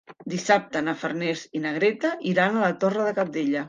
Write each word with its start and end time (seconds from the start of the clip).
Dissabte 0.33 0.81
na 0.87 0.95
Farners 1.03 1.45
i 1.59 1.63
na 1.69 1.77
Greta 1.79 2.15
iran 2.35 2.59
a 2.61 2.69
la 2.69 2.75
Torre 2.85 3.11
de 3.11 3.19
Cabdella. 3.23 3.59